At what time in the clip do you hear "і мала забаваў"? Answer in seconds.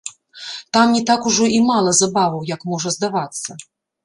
1.57-2.43